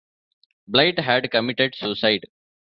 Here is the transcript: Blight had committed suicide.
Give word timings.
Blight 0.67 0.97
had 0.97 1.29
committed 1.29 1.75
suicide. 1.75 2.25